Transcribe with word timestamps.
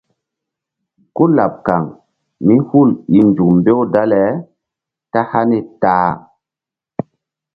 Kú 1.15 1.23
laɓ 1.37 1.53
kaŋ 1.65 1.83
mí 2.45 2.55
hul 2.67 2.89
i 3.17 3.19
nzuk 3.27 3.49
mbew 3.59 3.79
dale 3.93 4.23
ta 5.11 5.19
hani 5.31 5.59
ta-a. 5.81 6.09